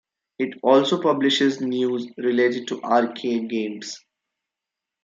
[0.39, 4.03] It also publishes news related to arcade games.